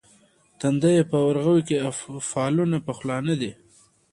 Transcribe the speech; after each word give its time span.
تندیه 0.59 1.03
په 1.09 1.17
اورغوي 1.25 1.61
کې 1.67 1.77
فالونه 2.29 2.77
پخلا 2.87 3.17
نه 3.27 3.35
دي. 3.39 3.51